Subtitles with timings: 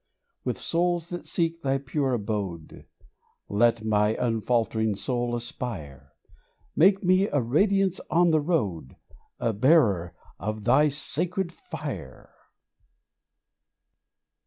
[0.43, 2.87] With souls that seek Thy pure abode,
[3.47, 6.13] Let my unfaltering soul aspire!
[6.75, 8.95] Make me a radiance on the road;
[9.39, 12.33] A bearer of Thy sacred fire